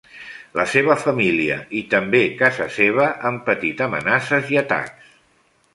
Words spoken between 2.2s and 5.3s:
casa seva han patit amenaces i atacs.